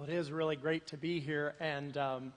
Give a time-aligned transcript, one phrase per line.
[0.00, 1.54] Well, it is really great to be here.
[1.60, 2.32] And, um,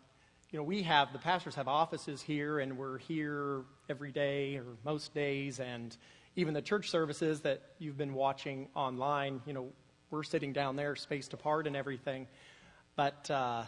[0.52, 4.66] you know, we have, the pastors have offices here, and we're here every day or
[4.84, 5.62] most days.
[5.62, 5.96] And
[6.36, 9.70] even the church services that you've been watching online, you know,
[10.12, 12.28] we're sitting down there spaced apart and everything.
[12.98, 13.64] But uh,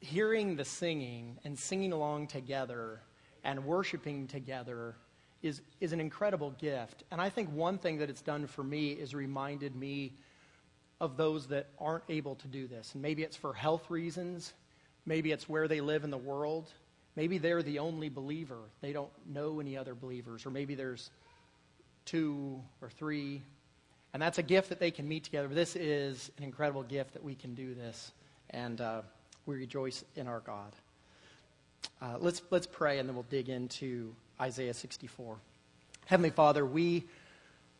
[0.00, 3.00] hearing the singing and singing along together
[3.44, 4.96] and worshiping together
[5.40, 7.04] is, is an incredible gift.
[7.12, 10.14] And I think one thing that it's done for me is reminded me
[11.04, 12.94] of those that aren't able to do this.
[12.94, 14.52] And maybe it's for health reasons,
[15.06, 16.72] maybe it's where they live in the world.
[17.16, 18.58] Maybe they're the only believer.
[18.80, 20.46] They don't know any other believers.
[20.46, 21.10] Or maybe there's
[22.04, 23.40] two or three.
[24.12, 25.46] And that's a gift that they can meet together.
[25.48, 28.10] This is an incredible gift that we can do this.
[28.50, 29.02] And uh,
[29.46, 30.72] we rejoice in our God.
[32.02, 35.36] Uh, let's, let's pray and then we'll dig into Isaiah 64.
[36.06, 37.04] Heavenly Father, we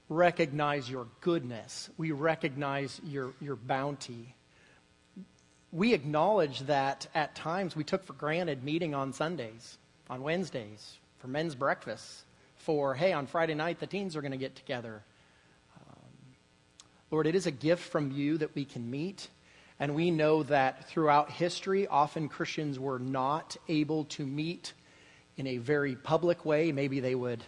[0.08, 1.90] recognize your goodness.
[1.96, 4.34] We recognize your, your bounty.
[5.72, 11.28] We acknowledge that at times we took for granted meeting on Sundays, on Wednesdays, for
[11.28, 12.24] men's breakfasts,
[12.56, 15.02] for, hey, on Friday night the teens are going to get together.
[15.80, 16.36] Um,
[17.10, 19.28] Lord, it is a gift from you that we can meet.
[19.80, 24.72] And we know that throughout history, often Christians were not able to meet
[25.36, 26.70] in a very public way.
[26.70, 27.42] Maybe they would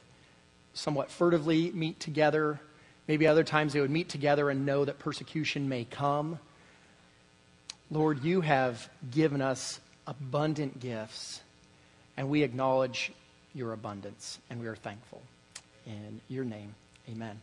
[0.77, 2.61] somewhat furtively meet together.
[3.09, 6.39] Maybe other times they would meet together and know that persecution may come.
[7.91, 11.41] Lord, you have given us abundant gifts,
[12.17, 13.13] and we acknowledge
[13.55, 15.23] your abundance, and we are thankful.
[15.87, 16.75] In your name,
[17.09, 17.41] amen.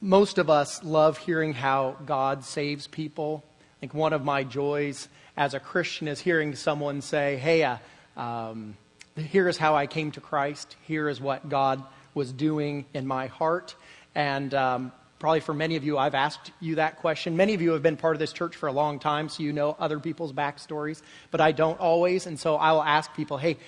[0.00, 3.42] Most of us love hearing how God saves people.
[3.58, 7.78] I think one of my joys as a Christian is hearing someone say, Hey, uh,
[8.16, 8.76] um,
[9.16, 10.76] here is how I came to Christ.
[10.86, 11.82] Here is what God
[12.14, 13.74] was doing in my heart.
[14.14, 17.36] And um, probably for many of you, I've asked you that question.
[17.36, 19.52] Many of you have been part of this church for a long time, so you
[19.52, 22.26] know other people's backstories, but I don't always.
[22.26, 23.58] And so I will ask people, hey,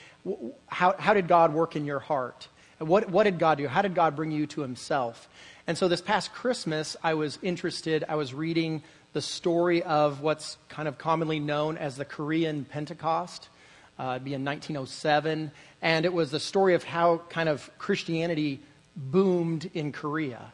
[0.67, 2.49] how, how did God work in your heart?
[2.79, 3.69] What, what did God do?
[3.69, 5.29] How did God bring you to Himself?
[5.67, 8.83] And so this past Christmas, I was interested, I was reading
[9.13, 13.49] the story of what's kind of commonly known as the Korean Pentecost.
[14.03, 15.53] Uh, it'd be in 1907.
[15.81, 18.59] And it was the story of how kind of Christianity
[18.97, 20.53] boomed in Korea.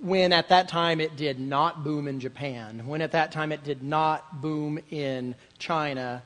[0.00, 3.62] When at that time it did not boom in Japan, when at that time it
[3.62, 6.24] did not boom in China,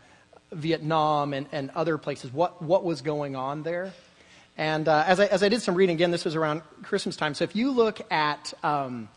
[0.50, 3.92] Vietnam, and, and other places, what, what was going on there?
[4.56, 7.34] And uh, as, I, as I did some reading, again, this was around Christmas time.
[7.34, 9.10] So if you look at um,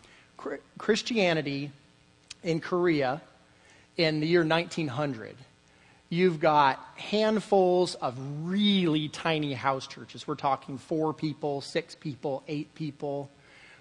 [0.77, 1.71] Christianity
[2.43, 3.21] in Korea
[3.95, 5.37] in the year 1900,
[6.09, 10.27] You've got handfuls of really tiny house churches.
[10.27, 13.29] We're talking four people, six people, eight people.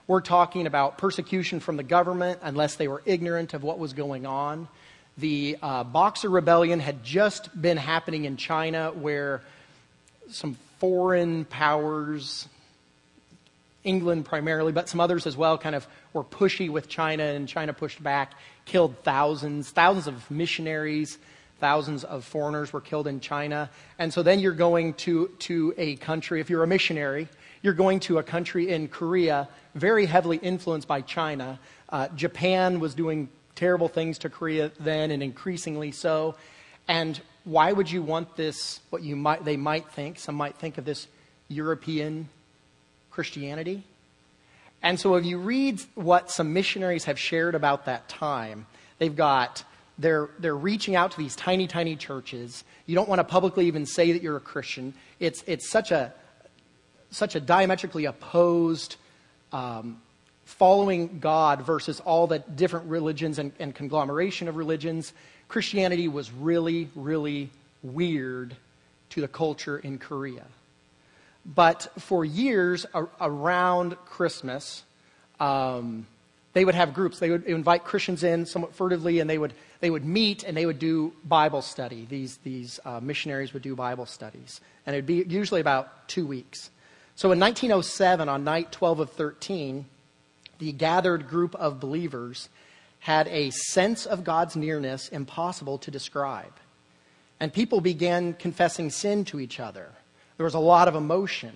[0.06, 4.24] We're talking about persecution from the government unless they were ignorant of what was going
[4.24, 4.68] on.
[5.18, 9.42] The uh, Boxer Rebellion had just been happening in China where
[10.30, 12.48] some foreign powers,
[13.84, 17.74] England primarily, but some others as well, kind of were pushy with China, and China
[17.74, 18.32] pushed back,
[18.64, 21.18] killed thousands, thousands of missionaries
[21.60, 23.70] Thousands of foreigners were killed in China.
[23.98, 27.28] And so then you're going to, to a country, if you're a missionary,
[27.62, 31.58] you're going to a country in Korea very heavily influenced by China.
[31.88, 36.34] Uh, Japan was doing terrible things to Korea then and increasingly so.
[36.88, 40.76] And why would you want this, what you might, they might think, some might think
[40.78, 41.06] of this
[41.48, 42.28] European
[43.10, 43.84] Christianity?
[44.82, 48.66] And so if you read what some missionaries have shared about that time,
[48.98, 49.64] they've got
[49.98, 52.64] they're, they're reaching out to these tiny, tiny churches.
[52.86, 54.94] You don't want to publicly even say that you're a Christian.
[55.20, 56.12] It's, it's such, a,
[57.10, 58.96] such a diametrically opposed
[59.52, 60.00] um,
[60.44, 65.12] following God versus all the different religions and, and conglomeration of religions.
[65.48, 67.50] Christianity was really, really
[67.82, 68.56] weird
[69.10, 70.44] to the culture in Korea.
[71.46, 72.86] But for years
[73.20, 74.82] around Christmas,
[75.38, 76.06] um,
[76.54, 77.18] they would have groups.
[77.18, 79.52] They would invite Christians in somewhat furtively, and they would
[79.84, 82.06] they would meet and they would do Bible study.
[82.08, 84.62] These, these uh, missionaries would do Bible studies.
[84.86, 86.70] And it would be usually about two weeks.
[87.16, 89.84] So in 1907, on night 12 of 13,
[90.58, 92.48] the gathered group of believers
[93.00, 96.54] had a sense of God's nearness impossible to describe.
[97.38, 99.90] And people began confessing sin to each other.
[100.38, 101.52] There was a lot of emotion.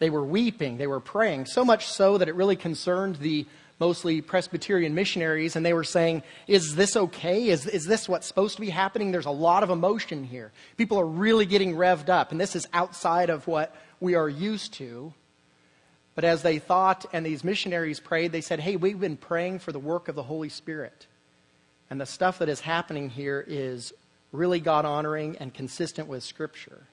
[0.00, 3.46] They were weeping, they were praying, so much so that it really concerned the
[3.82, 7.48] mostly Presbyterian missionaries, and they were saying, Is this okay?
[7.48, 9.10] Is, is this what's supposed to be happening?
[9.10, 10.52] There's a lot of emotion here.
[10.76, 14.72] People are really getting revved up, and this is outside of what we are used
[14.74, 15.12] to.
[16.14, 19.72] But as they thought and these missionaries prayed, they said, Hey, we've been praying for
[19.72, 21.08] the work of the Holy Spirit.
[21.90, 23.92] And the stuff that is happening here is
[24.30, 26.86] really God honoring and consistent with Scripture.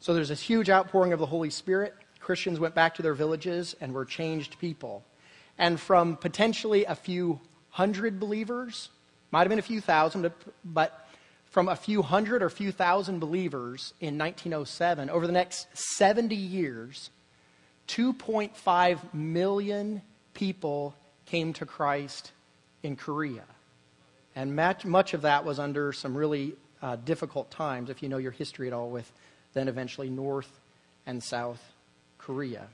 [0.00, 1.94] So there's this huge outpouring of the Holy Spirit.
[2.20, 5.02] Christians went back to their villages and were changed people.
[5.58, 7.40] And from potentially a few
[7.70, 8.88] hundred believers,
[9.30, 10.30] might have been a few thousand,
[10.64, 11.08] but
[11.46, 17.10] from a few hundred or few thousand believers in 1907, over the next 70 years,
[17.88, 20.02] 2.5 million
[20.34, 20.94] people
[21.26, 22.32] came to Christ
[22.82, 23.44] in Korea.
[24.36, 28.32] And much, of that was under some really uh, difficult times, if you know your
[28.32, 29.10] history at all, with
[29.52, 30.60] then eventually North
[31.06, 31.62] and South
[32.18, 32.66] Korea.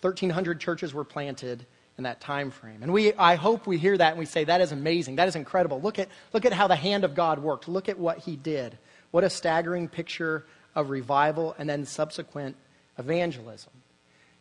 [0.00, 1.66] 1,300 churches were planted
[1.98, 2.82] in that time frame.
[2.82, 5.16] And we, I hope we hear that and we say, that is amazing.
[5.16, 5.80] That is incredible.
[5.80, 7.68] Look at, look at how the hand of God worked.
[7.68, 8.76] Look at what he did.
[9.10, 10.44] What a staggering picture
[10.74, 12.56] of revival and then subsequent
[12.98, 13.72] evangelism.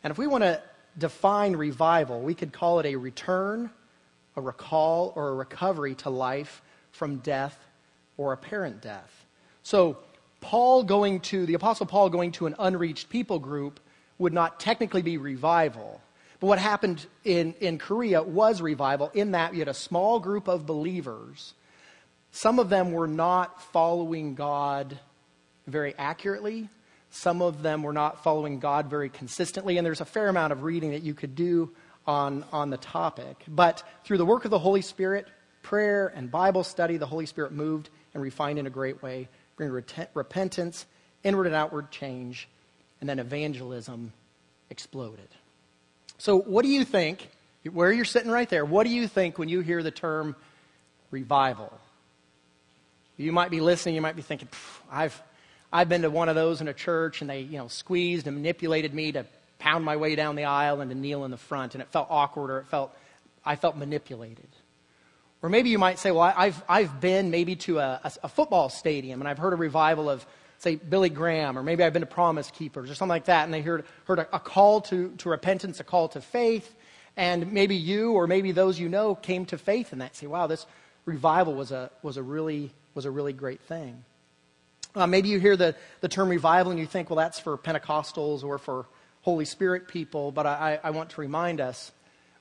[0.04, 0.62] And if we want to
[0.98, 3.70] define revival, we could call it a return
[4.36, 6.62] a recall or a recovery to life
[6.92, 7.58] from death
[8.18, 9.26] or apparent death.
[9.64, 9.98] So,
[10.42, 13.80] Paul going to, the Apostle Paul going to an unreached people group
[14.20, 16.02] would not technically be revival.
[16.40, 20.48] But what happened in, in Korea was revival in that you had a small group
[20.48, 21.54] of believers.
[22.32, 25.00] Some of them were not following God
[25.68, 26.70] very accurately.
[27.10, 29.78] Some of them were not following God very consistently.
[29.78, 31.72] And there's a fair amount of reading that you could do
[32.06, 33.44] on, on the topic.
[33.48, 35.28] But through the work of the Holy Spirit,
[35.62, 39.82] prayer and Bible study, the Holy Spirit moved and refined in a great way, bringing
[40.14, 40.86] repentance,
[41.24, 42.50] inward and outward change,
[43.00, 44.12] and then evangelism
[44.70, 45.30] exploded.
[46.18, 47.30] So, what do you think,
[47.72, 50.36] where you're sitting right there, what do you think when you hear the term
[51.12, 51.78] revival?
[53.18, 54.50] You might be listening, you might be thinking,
[54.92, 55.22] I've,
[55.72, 58.36] I've been to one of those in a church and they, you know, squeezed and
[58.36, 59.26] manipulated me to
[59.60, 62.08] pound my way down the aisle and to kneel in the front, and it felt
[62.10, 62.96] awkward or it felt,
[63.46, 64.48] I felt manipulated.
[65.42, 68.70] Or maybe you might say, well, I've, I've been maybe to a, a, a football
[68.70, 70.26] stadium and I've heard a revival of,
[70.66, 73.54] say, Billy Graham, or maybe I've been to Promise Keepers or something like that, and
[73.54, 76.76] they heard, heard a, a call to, to repentance, a call to faith,
[77.16, 80.16] and maybe you or maybe those you know came to faith in that.
[80.16, 80.66] Say, wow, this
[81.06, 84.04] revival was a, was a, really, was a really great thing.
[84.96, 88.44] Uh, maybe you hear the, the term revival and you think, well, that's for Pentecostals
[88.44, 88.88] or for
[89.22, 91.92] Holy Spirit people, but I, I want to remind us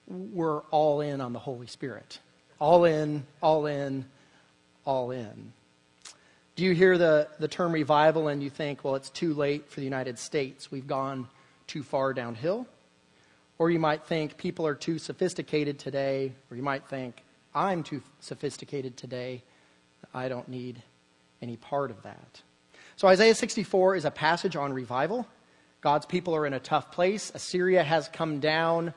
[0.07, 2.19] we're all in on the Holy Spirit.
[2.59, 4.07] All in, all in,
[4.85, 5.53] all in.
[6.57, 9.81] Do you hear the, the term revival and you think, well, it's too late for
[9.81, 10.71] the United States?
[10.71, 11.27] We've gone
[11.67, 12.69] too far downhill?
[13.59, 17.25] Or you might think people are too sophisticated today, or you might think,
[17.57, 19.43] I'm too sophisticated today.
[20.13, 20.81] I don't need
[21.43, 22.43] any part of that.
[22.97, 25.27] So, Isaiah 64 is a passage on revival.
[25.81, 27.33] God's people are in a tough place.
[27.35, 28.95] Assyria has come down.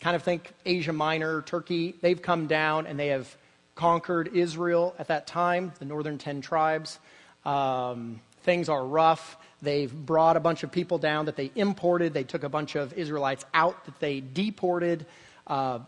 [0.00, 1.96] Kind of think Asia Minor, Turkey.
[2.00, 3.36] They've come down and they have
[3.80, 6.98] conquered Israel at that time, the northern 10 tribes.
[7.46, 9.38] Um, things are rough.
[9.62, 12.12] They've brought a bunch of people down that they imported.
[12.12, 15.06] They took a bunch of Israelites out that they deported.
[15.46, 15.78] Uh,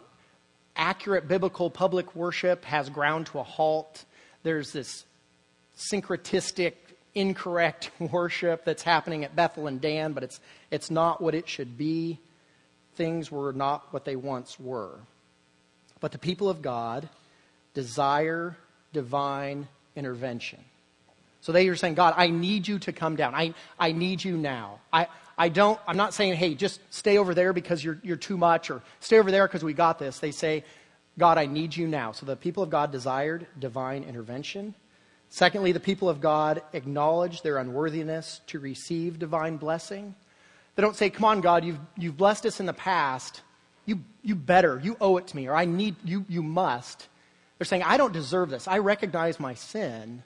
[0.74, 4.06] accurate biblical public worship has ground to a halt.
[4.42, 5.04] There's this
[5.76, 6.72] syncretistic
[7.14, 10.40] incorrect worship that's happening at Bethel and Dan, but it's,
[10.70, 12.18] it's not what it should be.
[12.94, 14.98] Things were not what they once were.
[16.00, 17.10] But the people of God
[17.74, 18.56] desire
[18.92, 20.58] divine intervention.
[21.40, 23.34] So they are saying, God, I need you to come down.
[23.34, 24.78] I, I need you now.
[24.92, 28.36] I, I don't, I'm not saying, hey, just stay over there because you're, you're too
[28.36, 30.20] much or stay over there because we got this.
[30.20, 30.62] They say,
[31.18, 32.12] God, I need you now.
[32.12, 34.74] So the people of God desired divine intervention.
[35.28, 40.14] Secondly, the people of God acknowledge their unworthiness to receive divine blessing.
[40.76, 43.40] They don't say, Come on, God, you've, you've blessed us in the past.
[43.84, 47.08] You, you better, you owe it to me, or I need, you, you must.
[47.62, 48.66] They're saying, I don't deserve this.
[48.66, 50.24] I recognize my sin,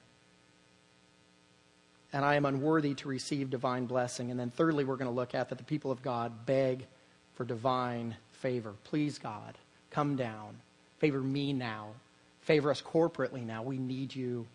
[2.11, 4.31] and I am unworthy to receive divine blessing.
[4.31, 6.87] And then, thirdly, we're going to look at that the people of God beg
[7.35, 8.73] for divine favor.
[8.85, 9.55] Please, God,
[9.91, 10.55] come down.
[10.97, 11.89] Favor me now.
[12.41, 13.61] Favor us corporately now.
[13.61, 14.47] We need you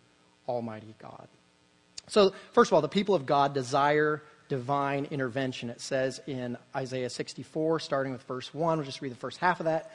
[0.45, 1.29] Almighty God.
[2.07, 5.69] So, first of all, the people of God desire divine intervention.
[5.69, 9.61] It says in Isaiah 64, starting with verse 1, we'll just read the first half
[9.61, 9.89] of that.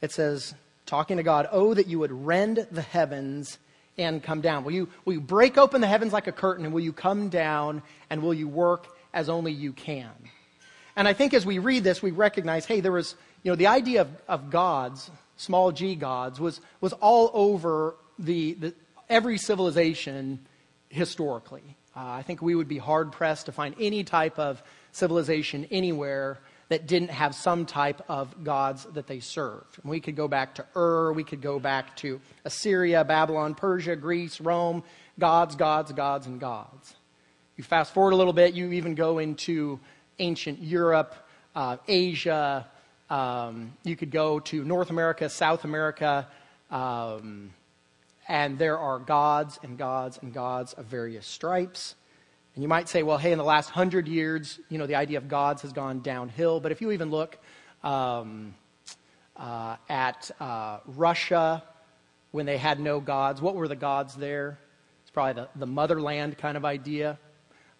[0.00, 0.54] It says,
[0.86, 3.58] talking to God, Oh, that you would rend the heavens
[3.98, 4.64] and come down.
[4.64, 7.28] Will you, will you break open the heavens like a curtain, and will you come
[7.28, 10.10] down, and will you work as only you can?
[10.96, 13.66] And I think as we read this, we recognize, hey, there was, you know, the
[13.66, 18.74] idea of, of gods, small g gods, was, was all over the, the,
[19.08, 20.40] every civilization
[20.88, 21.76] historically.
[21.96, 24.62] Uh, I think we would be hard pressed to find any type of
[24.92, 26.38] civilization anywhere
[26.68, 29.78] that didn't have some type of gods that they served.
[29.82, 33.96] And we could go back to Ur, we could go back to Assyria, Babylon, Persia,
[33.96, 34.82] Greece, Rome,
[35.18, 36.94] gods, gods, gods, and gods.
[37.56, 39.78] You fast forward a little bit, you even go into
[40.18, 41.14] ancient Europe,
[41.54, 42.66] uh, Asia,
[43.10, 46.26] um, you could go to North America, South America,
[46.70, 47.50] um,
[48.26, 51.94] and there are gods and gods and gods of various stripes.
[52.54, 55.16] And you might say, well, hey, in the last hundred years, you know, the idea
[55.16, 56.60] of gods has gone downhill.
[56.60, 57.38] But if you even look
[57.82, 58.54] um,
[59.36, 61.62] uh, at uh, Russia,
[62.30, 64.58] when they had no gods, what were the gods there?
[65.02, 67.18] It's probably the, the motherland kind of idea.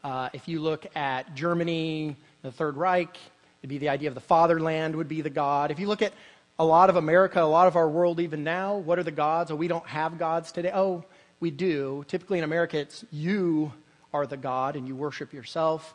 [0.03, 3.17] Uh, if you look at Germany, the Third Reich,
[3.61, 5.71] it'd be the idea of the fatherland would be the god.
[5.71, 6.15] If you look at
[6.59, 9.51] a lot of America, a lot of our world even now, what are the gods?
[9.51, 10.73] Oh, we don't have gods today.
[10.75, 11.05] Oh,
[11.41, 12.05] we do.
[12.09, 13.73] Typically in America, it's you
[14.13, 15.95] are the God and you worship yourself.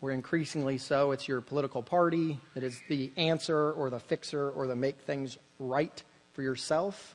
[0.00, 4.66] or increasingly so, it's your political party that is the answer or the fixer or
[4.66, 7.14] the make things right for yourself.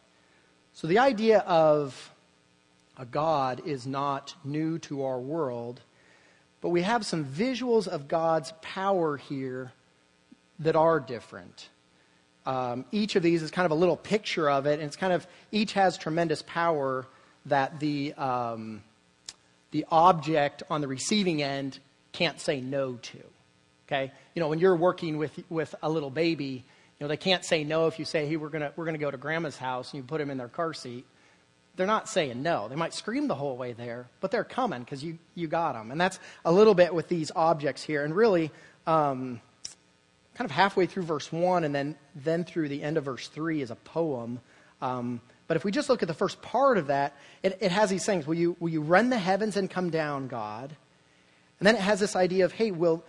[0.71, 2.13] So the idea of
[2.97, 5.81] a God is not new to our world,
[6.61, 9.73] but we have some visuals of God's power here
[10.59, 11.69] that are different.
[12.45, 15.11] Um, each of these is kind of a little picture of it, and it's kind
[15.11, 17.05] of each has tremendous power
[17.47, 18.81] that the um,
[19.77, 21.77] the object on the receiving end
[22.11, 23.19] can't say no to.
[23.85, 24.11] Okay?
[24.33, 26.65] You know, when you're working with, with a little baby,
[26.99, 29.11] you know, they can't say no if you say, hey, we're to we're gonna go
[29.11, 31.05] to grandma's house and you put them in their car seat.
[31.75, 32.67] They're not saying no.
[32.67, 35.91] They might scream the whole way there, but they're coming because you, you got them.
[35.91, 38.03] And that's a little bit with these objects here.
[38.03, 38.49] And really,
[38.87, 39.39] um,
[40.33, 43.61] kind of halfway through verse 1 and then, then through the end of verse 3
[43.61, 44.39] is a poem.
[44.81, 47.89] Um, but if we just look at the first part of that, it, it has
[47.89, 48.27] these things.
[48.27, 50.75] Will you, will you rend the heavens and come down, God?
[51.59, 53.03] And then it has this idea of, hey, will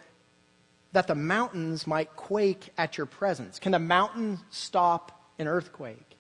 [0.93, 3.59] that the mountains might quake at your presence.
[3.59, 6.17] Can the mountain stop an earthquake?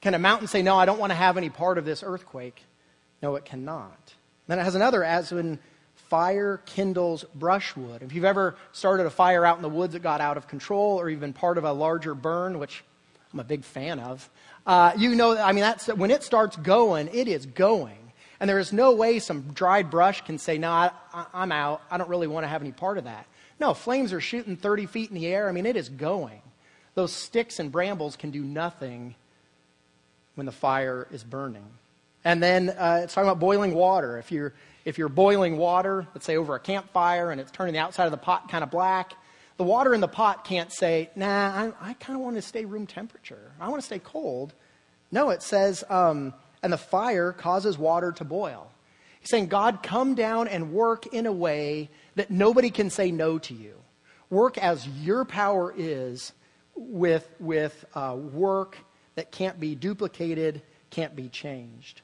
[0.00, 2.62] Can a mountain say, no, I don't want to have any part of this earthquake?
[3.22, 4.14] No, it cannot.
[4.46, 5.58] Then it has another, as when
[5.94, 8.02] fire kindles brushwood.
[8.02, 11.00] If you've ever started a fire out in the woods that got out of control,
[11.00, 12.84] or you've part of a larger burn, which
[13.34, 14.30] I'm a big fan of,
[14.64, 17.98] uh, you know, I mean, that's, when it starts going, it is going.
[18.38, 20.90] And there is no way some dried brush can say, no, I,
[21.34, 21.82] I'm out.
[21.90, 23.26] I don't really want to have any part of that.
[23.58, 25.48] No, flames are shooting 30 feet in the air.
[25.48, 26.42] I mean, it is going.
[26.94, 29.16] Those sticks and brambles can do nothing
[30.36, 31.66] when the fire is burning.
[32.24, 34.18] And then uh, it's talking about boiling water.
[34.18, 37.80] If you're, if you're boiling water, let's say over a campfire, and it's turning the
[37.80, 39.14] outside of the pot kind of black,
[39.56, 42.64] the water in the pot can't say, nah, I, I kind of want to stay
[42.64, 43.52] room temperature.
[43.60, 44.52] I want to stay cold.
[45.12, 48.70] No, it says, um, and the fire causes water to boil.
[49.20, 53.38] He's saying, God, come down and work in a way that nobody can say no
[53.38, 53.74] to you.
[54.28, 56.32] Work as your power is
[56.74, 58.76] with, with uh, work
[59.14, 62.00] that can't be duplicated, can't be changed.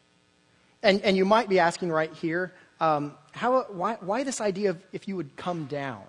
[0.83, 4.83] And, and you might be asking right here, um, how, why, why this idea of
[4.93, 6.05] if you would come down?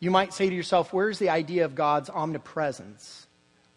[0.00, 3.26] You might say to yourself, where's the idea of God's omnipresence?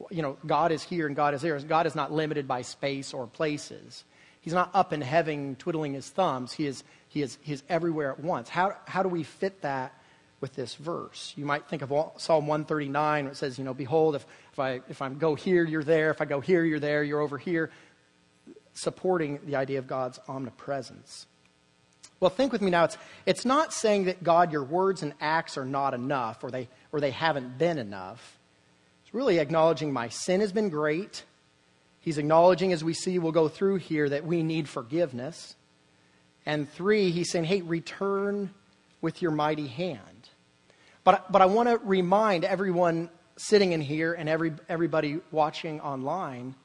[0.09, 1.59] You know, God is here and God is there.
[1.59, 4.05] God is not limited by space or places.
[4.39, 6.53] He's not up in heaven twiddling his thumbs.
[6.53, 8.49] He is, he is, he is everywhere at once.
[8.49, 9.93] How, how do we fit that
[10.39, 11.33] with this verse?
[11.37, 14.81] You might think of Psalm 139 where it says, you know, behold, if, if, I,
[14.89, 16.09] if I go here, you're there.
[16.09, 17.03] If I go here, you're there.
[17.03, 17.69] You're over here.
[18.73, 21.27] Supporting the idea of God's omnipresence.
[22.23, 22.85] Well, think with me now.
[22.85, 26.69] It's, it's not saying that God, your words and acts are not enough or they,
[26.93, 28.39] or they haven't been enough.
[29.03, 31.25] It's really acknowledging my sin has been great.
[31.99, 35.57] He's acknowledging, as we see, we'll go through here, that we need forgiveness.
[36.45, 38.51] And three, he's saying, hey, return
[39.01, 40.29] with your mighty hand.
[41.03, 46.55] But, but I want to remind everyone sitting in here and every, everybody watching online,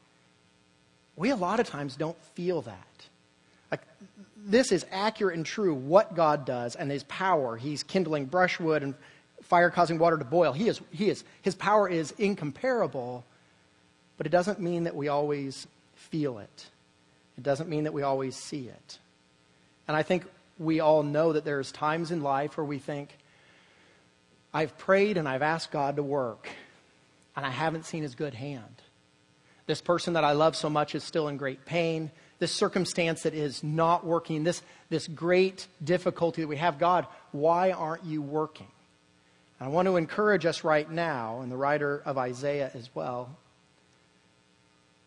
[1.16, 2.87] we a lot of times don't feel that.
[4.48, 7.58] This is accurate and true what God does and his power.
[7.58, 8.94] He's kindling brushwood and
[9.42, 10.54] fire causing water to boil.
[10.54, 13.26] He is, he is, his power is incomparable,
[14.16, 16.66] but it doesn't mean that we always feel it.
[17.36, 18.98] It doesn't mean that we always see it.
[19.86, 20.24] And I think
[20.58, 23.16] we all know that there's times in life where we think,
[24.54, 26.48] I've prayed and I've asked God to work,
[27.36, 28.64] and I haven't seen his good hand.
[29.66, 33.34] This person that I love so much is still in great pain this circumstance that
[33.34, 36.78] is not working, this, this great difficulty that we have.
[36.78, 38.68] God, why aren't you working?
[39.58, 43.36] And I want to encourage us right now, and the writer of Isaiah as well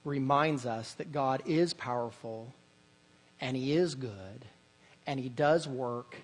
[0.04, 2.54] reminds us that God is powerful
[3.40, 4.46] and He is good
[5.08, 6.16] and He does work,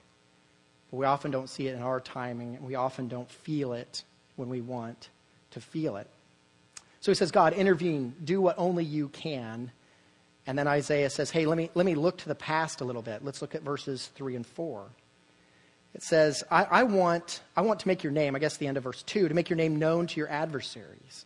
[0.92, 4.04] but we often don't see it in our timing and we often don't feel it
[4.36, 5.10] when we want
[5.52, 6.08] to feel it.
[7.00, 9.72] So he says, God, intervene, do what only you can.
[10.48, 13.02] And then Isaiah says, hey, let me, let me look to the past a little
[13.02, 13.24] bit.
[13.24, 14.88] Let's look at verses 3 and 4.
[15.94, 18.78] It says, I, I, want, I want to make your name, I guess the end
[18.78, 21.26] of verse 2, to make your name known to your adversaries,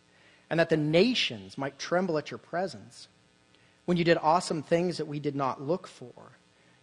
[0.50, 3.06] and that the nations might tremble at your presence.
[3.84, 6.12] When you did awesome things that we did not look for,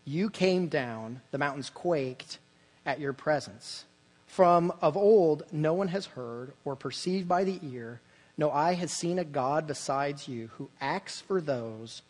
[0.06, 2.40] you came down, the mountains quaked
[2.86, 3.84] at your presence.
[4.28, 8.00] From of old, no one has heard or perceived by the ear,
[8.38, 12.02] no eye has seen a God besides you who acts for those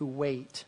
[0.00, 0.64] who wait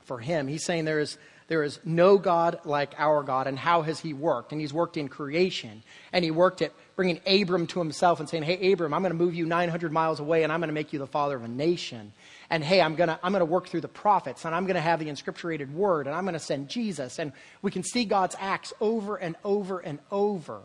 [0.00, 0.48] for him.
[0.48, 3.46] He's saying there is, there is no God like our God.
[3.46, 4.50] And how has he worked?
[4.50, 5.82] And he's worked in creation.
[6.10, 9.18] And he worked at bringing Abram to himself and saying, Hey, Abram, I'm going to
[9.18, 11.48] move you 900 miles away and I'm going to make you the father of a
[11.48, 12.14] nation.
[12.48, 14.76] And hey, I'm going to, I'm going to work through the prophets and I'm going
[14.76, 17.18] to have the inscripturated word and I'm going to send Jesus.
[17.18, 20.62] And we can see God's acts over and over and over,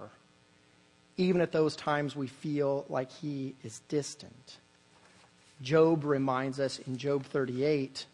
[1.18, 4.60] even at those times we feel like he is distant.
[5.62, 8.06] Job reminds us in Job 38,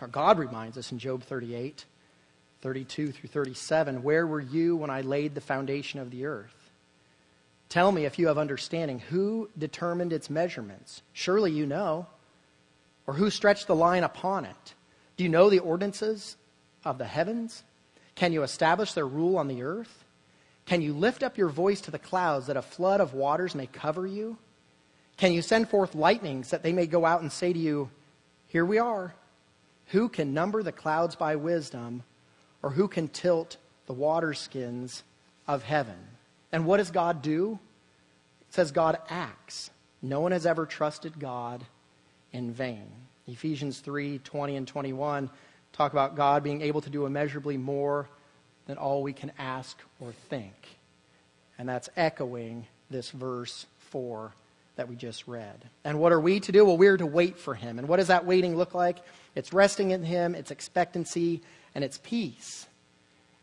[0.00, 1.84] or God reminds us in Job 38,
[2.62, 6.54] 32 through 37, Where were you when I laid the foundation of the earth?
[7.68, 9.00] Tell me if you have understanding.
[9.00, 11.02] Who determined its measurements?
[11.12, 12.06] Surely you know.
[13.06, 14.74] Or who stretched the line upon it?
[15.16, 16.36] Do you know the ordinances
[16.84, 17.64] of the heavens?
[18.14, 20.04] Can you establish their rule on the earth?
[20.66, 23.66] Can you lift up your voice to the clouds that a flood of waters may
[23.66, 24.38] cover you?
[25.16, 27.90] Can you send forth lightnings that they may go out and say to you,
[28.48, 29.14] Here we are?
[29.88, 32.02] Who can number the clouds by wisdom,
[32.62, 33.56] or who can tilt
[33.86, 35.02] the waterskins
[35.46, 35.96] of heaven?
[36.50, 37.58] And what does God do?
[38.48, 39.70] It says God acts.
[40.02, 41.64] No one has ever trusted God
[42.32, 42.90] in vain.
[43.26, 45.30] Ephesians 3 20 and 21
[45.72, 48.08] talk about God being able to do immeasurably more
[48.66, 50.54] than all we can ask or think.
[51.58, 54.32] And that's echoing this verse 4
[54.76, 55.64] that we just read.
[55.84, 56.64] And what are we to do?
[56.64, 57.78] Well, we're to wait for Him.
[57.78, 58.98] And what does that waiting look like?
[59.34, 61.42] It's resting in Him, it's expectancy,
[61.74, 62.66] and it's peace.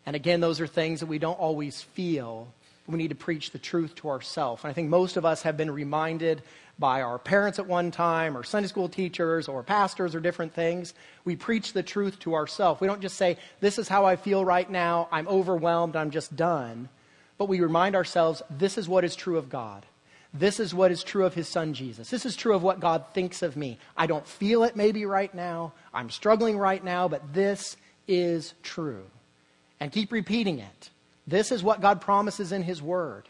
[0.06, 2.54] And again, those are things that we don't always feel.
[2.88, 4.64] We need to preach the truth to ourselves.
[4.64, 6.42] And I think most of us have been reminded
[6.80, 10.94] by our parents at one time, or Sunday school teachers, or pastors, or different things.
[11.24, 12.82] We preach the truth to ourselves.
[12.82, 15.08] We don't just say, This is how I feel right now.
[15.12, 15.96] I'm overwhelmed.
[15.96, 16.90] I'm just done.
[17.38, 19.86] But we remind ourselves, This is what is true of God.
[20.34, 22.10] This is what is true of his son Jesus.
[22.10, 23.78] This is true of what God thinks of me.
[23.98, 25.74] I don't feel it maybe right now.
[25.94, 27.76] I'm struggling right now, but this
[28.08, 29.04] is true.
[29.80, 30.90] And keep repeating it.
[31.28, 33.28] This is what God promises in his word.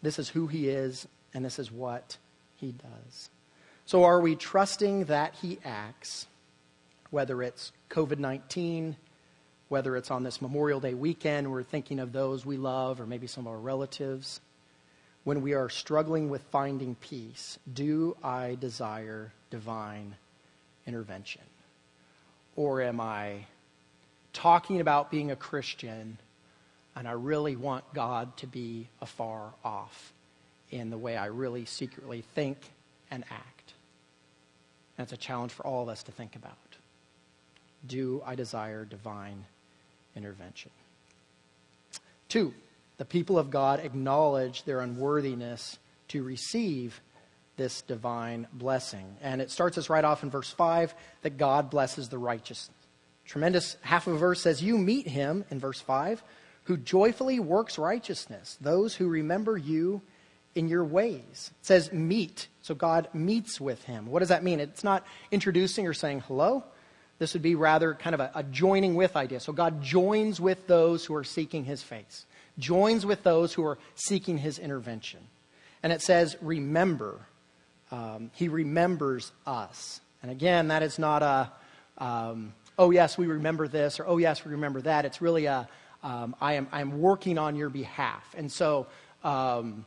[0.00, 2.16] This is who he is, and this is what
[2.56, 3.30] he does.
[3.84, 6.26] So, are we trusting that he acts,
[7.10, 8.96] whether it's COVID 19,
[9.68, 13.26] whether it's on this Memorial Day weekend, we're thinking of those we love, or maybe
[13.26, 14.40] some of our relatives?
[15.24, 20.14] When we are struggling with finding peace, do I desire divine
[20.86, 21.42] intervention?
[22.56, 23.46] Or am I
[24.32, 26.18] talking about being a Christian
[26.96, 30.12] and I really want God to be afar off
[30.70, 32.58] in the way I really secretly think
[33.10, 33.74] and act?
[34.96, 36.56] That's a challenge for all of us to think about.
[37.86, 39.44] Do I desire divine
[40.16, 40.72] intervention?
[42.28, 42.52] Two,
[42.98, 47.00] the people of God acknowledge their unworthiness to receive
[47.56, 49.16] this divine blessing.
[49.22, 52.70] And it starts us right off in verse 5 that God blesses the righteous.
[53.24, 56.22] Tremendous half of a verse says, You meet him, in verse 5,
[56.64, 60.02] who joyfully works righteousness, those who remember you
[60.54, 61.50] in your ways.
[61.60, 62.48] It says meet.
[62.62, 64.06] So God meets with him.
[64.06, 64.60] What does that mean?
[64.60, 66.64] It's not introducing or saying hello.
[67.18, 69.40] This would be rather kind of a, a joining with idea.
[69.40, 72.26] So God joins with those who are seeking his face
[72.58, 75.20] joins with those who are seeking his intervention.
[75.82, 77.20] And it says, remember.
[77.90, 80.00] Um, he remembers us.
[80.22, 81.52] And again, that is not a,
[81.98, 85.04] um, oh, yes, we remember this, or oh, yes, we remember that.
[85.04, 85.68] It's really a,
[86.02, 88.34] um, I am, I am working on your behalf.
[88.36, 88.86] And so,
[89.24, 89.86] um,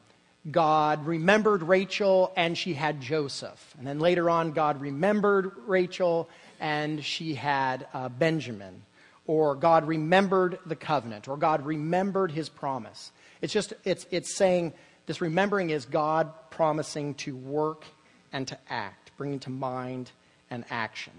[0.49, 3.75] God remembered Rachel and she had Joseph.
[3.77, 6.29] And then later on, God remembered Rachel
[6.59, 8.81] and she had uh, Benjamin
[9.27, 13.11] or God remembered the covenant, or God remembered his promise.
[13.41, 14.73] It's just, it's, it's saying
[15.05, 17.85] this remembering is God promising to work
[18.33, 20.11] and to act, bringing to mind
[20.49, 21.13] and action.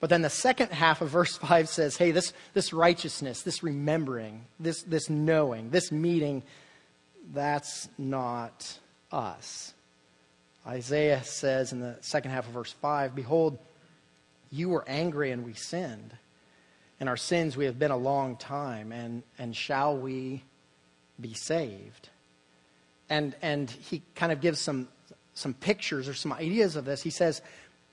[0.00, 4.46] But then the second half of verse 5 says, hey, this, this righteousness, this remembering,
[4.58, 6.42] this, this knowing, this meeting,
[7.32, 8.78] that's not
[9.10, 9.74] us.
[10.66, 13.58] Isaiah says in the second half of verse 5 Behold,
[14.50, 16.16] you were angry and we sinned
[17.02, 20.44] in our sins we have been a long time, and, and shall we
[21.20, 22.08] be saved?
[23.10, 24.86] And, and he kind of gives some,
[25.34, 27.02] some pictures or some ideas of this.
[27.02, 27.42] He says,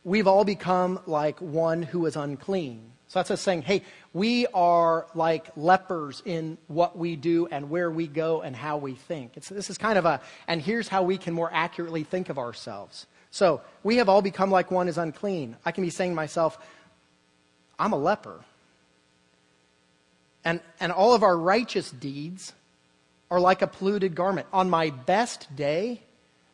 [0.04, 2.84] We've all become like one who is unclean.
[3.08, 3.82] So that's us saying, hey,
[4.13, 8.93] we are like lepers in what we do and where we go and how we
[8.93, 9.32] think.
[9.36, 12.38] It's, this is kind of a, and here's how we can more accurately think of
[12.38, 13.08] ourselves.
[13.32, 15.58] So we have all become like one is unclean.
[15.65, 16.60] I can be saying to myself,
[17.80, 18.39] I'm a leper.
[20.50, 22.54] And, and all of our righteous deeds
[23.30, 24.48] are like a polluted garment.
[24.52, 26.02] On my best day,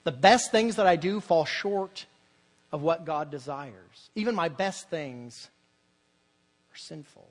[0.04, 2.06] the best things that I do fall short
[2.74, 4.10] of what God desires.
[4.14, 5.48] Even my best things
[6.74, 7.26] are sinful.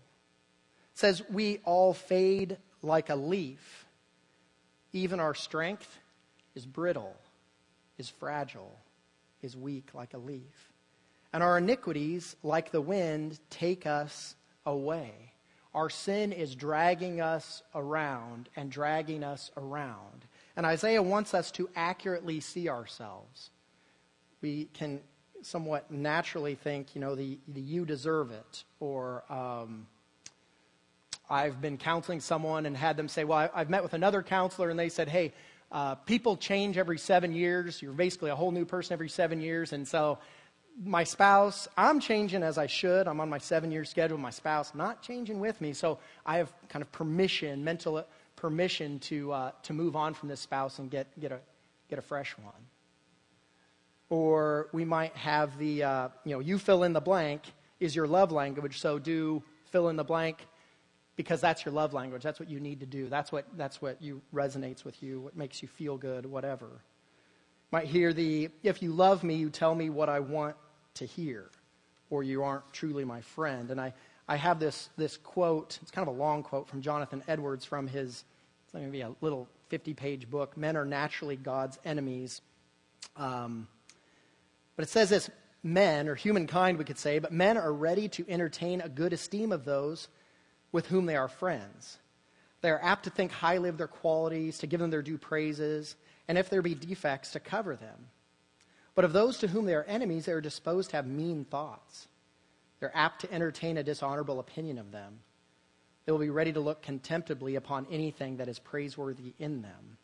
[0.94, 3.84] It says, We all fade like a leaf.
[4.94, 5.98] Even our strength
[6.54, 7.14] is brittle,
[7.98, 8.74] is fragile,
[9.42, 10.72] is weak like a leaf.
[11.30, 15.33] And our iniquities, like the wind, take us away.
[15.74, 20.24] Our sin is dragging us around and dragging us around.
[20.56, 23.50] And Isaiah wants us to accurately see ourselves.
[24.40, 25.00] We can
[25.42, 29.86] somewhat naturally think, you know, the, the you deserve it, or um,
[31.28, 34.70] I've been counseling someone and had them say, well, I, have met with another counselor,
[34.70, 35.32] and they said, hey,
[35.72, 37.82] uh, people change every seven years.
[37.82, 40.18] You're basically a whole new person every seven years, and so
[40.82, 43.06] my spouse, I'm changing as I should.
[43.06, 44.18] I'm on my seven year schedule.
[44.18, 45.72] My spouse not changing with me.
[45.72, 48.04] So I have kind of permission, mental
[48.36, 51.38] permission to, uh, to move on from this spouse and get, get, a,
[51.88, 52.54] get a fresh one.
[54.10, 57.42] Or we might have the, uh, you know, you fill in the blank
[57.80, 58.80] is your love language.
[58.80, 60.46] So do fill in the blank
[61.16, 62.22] because that's your love language.
[62.22, 63.08] That's what you need to do.
[63.08, 66.68] That's what, that's what you resonates with you, what makes you feel good, whatever.
[67.70, 70.56] Might hear the, if you love me, you tell me what I want
[70.94, 71.50] to hear,
[72.10, 73.70] or you aren't truly my friend.
[73.70, 73.92] And I,
[74.28, 77.86] I have this, this quote, it's kind of a long quote from Jonathan Edwards from
[77.86, 78.24] his,
[78.64, 82.40] it's going to be a little 50 page book, Men Are Naturally God's Enemies.
[83.16, 83.68] Um,
[84.76, 85.30] but it says this
[85.62, 89.52] men, or humankind, we could say, but men are ready to entertain a good esteem
[89.52, 90.08] of those
[90.72, 91.98] with whom they are friends.
[92.60, 95.96] They are apt to think highly of their qualities, to give them their due praises,
[96.28, 98.08] and if there be defects, to cover them.
[98.94, 102.08] But of those to whom they are enemies, they are disposed to have mean thoughts.
[102.80, 105.20] They're apt to entertain a dishonorable opinion of them.
[106.04, 109.98] They will be ready to look contemptibly upon anything that is praiseworthy in them.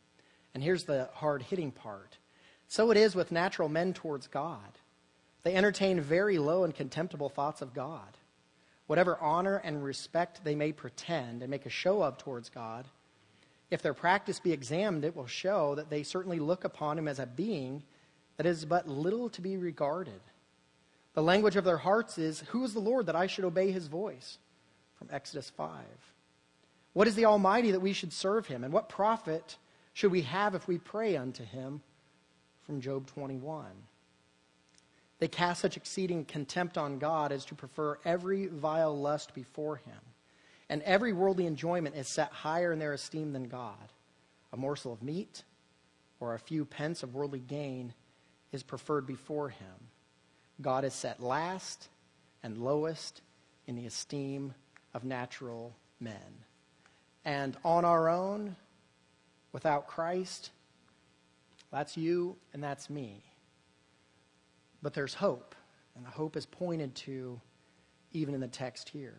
[0.54, 2.16] And here's the hard hitting part.
[2.68, 4.78] So it is with natural men towards God.
[5.42, 8.16] They entertain very low and contemptible thoughts of God.
[8.86, 12.86] Whatever honor and respect they may pretend and make a show of towards God,
[13.70, 17.20] if their practice be examined, it will show that they certainly look upon him as
[17.20, 17.84] a being
[18.40, 20.18] that is but little to be regarded.
[21.12, 23.86] The language of their hearts is, Who is the Lord that I should obey his
[23.86, 24.38] voice?
[24.94, 25.68] From Exodus 5.
[26.94, 28.64] What is the Almighty that we should serve him?
[28.64, 29.58] And what profit
[29.92, 31.82] should we have if we pray unto him?
[32.62, 33.66] From Job 21.
[35.18, 40.00] They cast such exceeding contempt on God as to prefer every vile lust before him.
[40.70, 43.92] And every worldly enjoyment is set higher in their esteem than God.
[44.50, 45.44] A morsel of meat
[46.20, 47.92] or a few pence of worldly gain
[48.52, 49.88] is preferred before him.
[50.60, 51.88] God is set last
[52.42, 53.22] and lowest
[53.66, 54.54] in the esteem
[54.94, 56.44] of natural men.
[57.24, 58.56] And on our own,
[59.52, 60.50] without Christ,
[61.70, 63.22] that's you and that's me.
[64.82, 65.54] But there's hope,
[65.94, 67.40] and the hope is pointed to
[68.12, 69.16] even in the text here.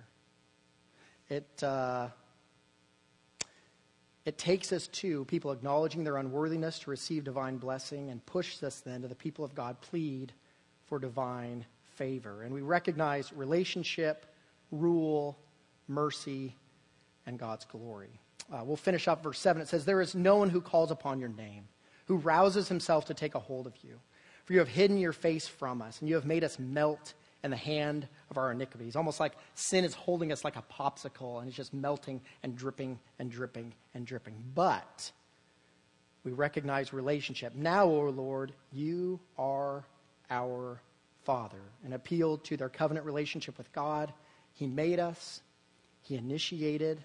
[1.29, 2.09] It, uh,
[4.25, 8.79] it takes us to people acknowledging their unworthiness to receive divine blessing and pushes us
[8.81, 10.31] then to the people of God plead
[10.85, 12.43] for divine favor.
[12.43, 14.25] And we recognize relationship,
[14.71, 15.37] rule,
[15.87, 16.55] mercy,
[17.25, 18.19] and God's glory.
[18.51, 19.61] Uh, we'll finish up verse 7.
[19.61, 21.67] It says, There is no one who calls upon your name,
[22.05, 23.99] who rouses himself to take a hold of you.
[24.45, 27.51] For you have hidden your face from us, and you have made us melt and
[27.51, 28.95] the hand of our iniquities.
[28.95, 32.99] Almost like sin is holding us like a popsicle and it's just melting and dripping
[33.19, 34.35] and dripping and dripping.
[34.53, 35.11] But
[36.23, 37.55] we recognize relationship.
[37.55, 39.83] Now, O Lord, you are
[40.29, 40.79] our
[41.23, 41.61] Father.
[41.83, 44.11] And appeal to their covenant relationship with God.
[44.53, 45.41] He made us,
[46.01, 47.03] He initiated.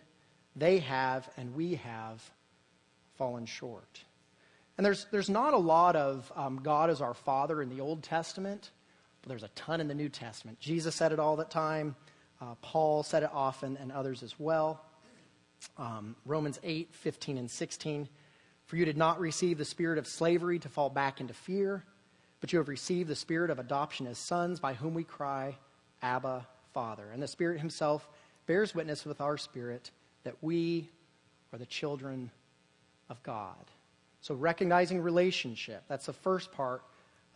[0.55, 2.23] They have, and we have
[3.17, 4.05] fallen short.
[4.79, 8.03] And there's, there's not a lot of um, God as our Father in the Old
[8.03, 8.71] Testament.
[9.27, 10.61] There's a ton in the New Testament.
[10.61, 11.97] Jesus said it all the time.
[12.41, 14.85] Uh, Paul said it often, and others as well.
[15.79, 18.09] Um, Romans 8, 15, and 16.
[18.67, 21.85] For you did not receive the spirit of slavery to fall back into fear,
[22.41, 25.57] but you have received the spirit of adoption as sons, by whom we cry,
[26.03, 27.09] Abba, Father.
[27.13, 28.09] And the Spirit Himself
[28.47, 29.91] bears witness with our spirit
[30.25, 30.89] that we
[31.53, 32.31] are the children
[33.09, 33.65] of God.
[34.21, 36.83] So, recognizing relationship, that's the first part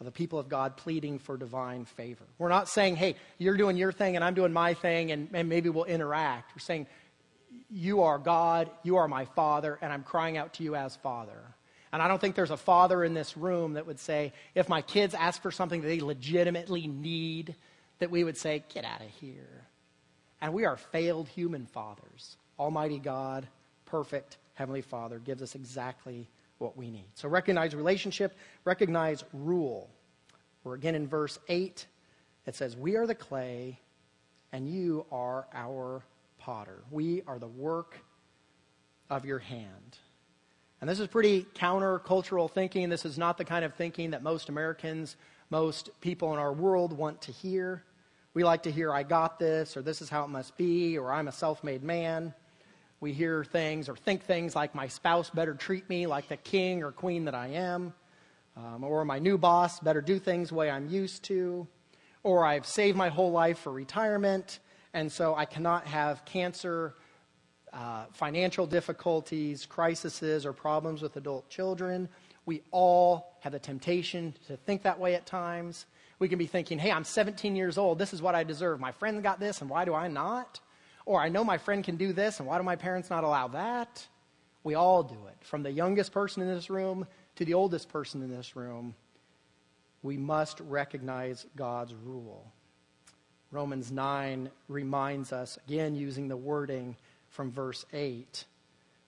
[0.01, 2.25] of the people of God pleading for divine favor.
[2.39, 5.49] We're not saying, hey, you're doing your thing and I'm doing my thing and, and
[5.49, 6.57] maybe we'll interact.
[6.57, 6.87] We're saying,
[7.71, 11.39] you are God, you are my Father, and I'm crying out to you as Father.
[11.93, 14.81] And I don't think there's a father in this room that would say, if my
[14.81, 17.57] kids ask for something that they legitimately need,
[17.99, 19.65] that we would say, get out of here.
[20.41, 22.37] And we are failed human fathers.
[22.59, 23.49] Almighty God,
[23.87, 26.29] perfect Heavenly Father, gives us exactly
[26.61, 27.09] what we need.
[27.15, 29.91] So recognize relationship, recognize rule.
[30.63, 31.87] We're again in verse 8.
[32.47, 33.81] It says, We are the clay,
[34.53, 36.05] and you are our
[36.39, 36.83] potter.
[36.91, 37.99] We are the work
[39.09, 39.99] of your hand.
[40.81, 42.89] And this is pretty countercultural thinking.
[42.89, 45.17] This is not the kind of thinking that most Americans,
[45.51, 47.85] most people in our world want to hear.
[48.33, 51.13] We like to hear, I got this, or this is how it must be, or
[51.13, 52.35] I'm a self made man.
[53.01, 56.83] We hear things or think things like, my spouse better treat me like the king
[56.83, 57.95] or queen that I am,
[58.59, 61.67] um, or my new boss better do things the way I'm used to,
[62.23, 64.59] or I've saved my whole life for retirement,
[64.93, 66.95] and so I cannot have cancer,
[67.73, 72.07] uh, financial difficulties, crises, or problems with adult children.
[72.45, 75.87] We all have the temptation to think that way at times.
[76.19, 77.99] We can be thinking, hey, I'm 17 years old.
[77.99, 78.79] This is what I deserve.
[78.79, 80.61] My friend got this, and why do I not?
[81.11, 83.49] Or I know my friend can do this, and why do my parents not allow
[83.49, 84.07] that?
[84.63, 85.37] We all do it.
[85.41, 88.95] From the youngest person in this room to the oldest person in this room,
[90.05, 92.53] we must recognize God's rule.
[93.51, 96.95] Romans 9 reminds us, again using the wording
[97.29, 98.45] from verse 8,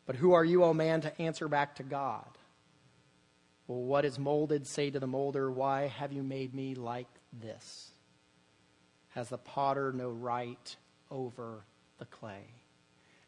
[0.05, 2.27] But who are you, O man, to answer back to God?
[3.69, 7.93] Well, what is molded, say to the molder, Why have you made me like this?
[9.11, 10.77] Has the potter no right
[11.09, 11.63] over
[12.03, 12.45] the clay?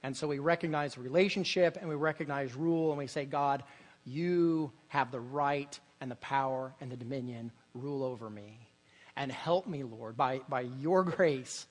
[0.03, 3.63] And so we recognize relationship and we recognize rule and we say, God,
[4.05, 7.53] you have the right and the power and the dominion.
[7.73, 8.69] Rule over me.
[9.17, 11.67] And help me, Lord, by, by your grace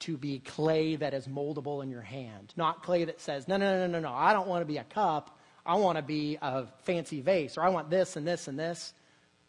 [0.00, 2.52] to be clay that is moldable in your hand.
[2.56, 4.84] Not clay that says, no, no, no, no, no, I don't want to be a
[4.84, 5.38] cup.
[5.64, 8.92] I want to be a fancy vase, or I want this and this and this.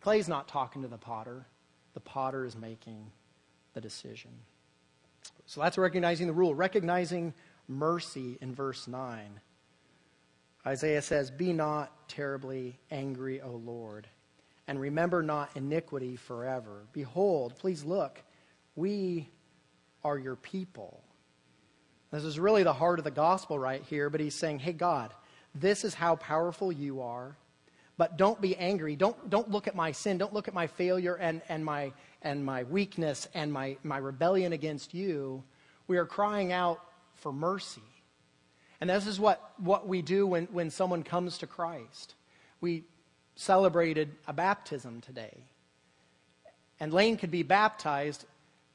[0.02, 1.46] Clay's not talking to the potter.
[1.94, 3.12] The potter is making
[3.74, 4.32] the decision.
[5.48, 7.34] So that's recognizing the rule, recognizing
[7.68, 9.40] mercy in verse 9.
[10.66, 14.08] Isaiah says, Be not terribly angry, O Lord,
[14.68, 16.86] and remember not iniquity forever.
[16.92, 18.22] Behold, please look,
[18.76, 19.30] we
[20.04, 21.02] are your people.
[22.12, 25.14] This is really the heart of the gospel right here, but he's saying, Hey, God,
[25.56, 27.38] this is how powerful you are.
[27.98, 28.96] But don't be angry.
[28.96, 30.18] Don't, don't look at my sin.
[30.18, 34.54] Don't look at my failure and, and, my, and my weakness and my, my rebellion
[34.54, 35.44] against you.
[35.88, 36.80] We are crying out
[37.16, 37.82] for mercy.
[38.80, 42.16] And this is what, what we do when, when someone comes to Christ.
[42.62, 42.84] We
[43.36, 45.38] celebrated a baptism today.
[46.80, 48.26] And Lane could be baptized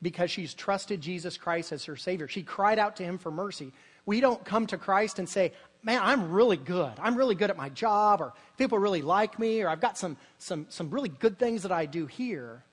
[0.00, 2.26] because she's trusted Jesus Christ as her Savior.
[2.26, 3.72] She cried out to Him for mercy.
[4.05, 5.52] We don't come to Christ and say,
[5.85, 6.92] man, I'm really good.
[7.00, 10.16] I'm really good at my job, or people really like me, or I've got some,
[10.38, 12.64] some, some really good things that I do here.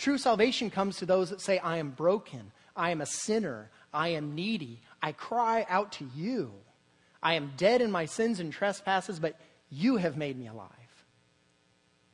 [0.00, 2.52] True salvation comes to those that say, I am broken.
[2.74, 3.68] I am a sinner.
[3.92, 4.80] I am needy.
[5.02, 6.52] I cry out to you.
[7.22, 10.70] I am dead in my sins and trespasses, but you have made me alive.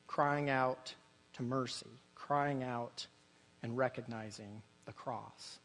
[0.08, 0.96] Crying out
[1.34, 3.06] to mercy, crying out
[3.62, 5.60] and recognizing the cross.